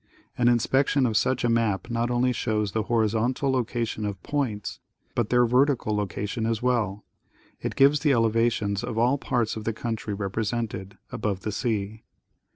[0.35, 4.79] An inspection of such a map not only shows the horizontal location of points,
[5.13, 7.05] but their vertical location as well.
[7.61, 12.01] It gives the elevations of all parts of the country represented, above the sea.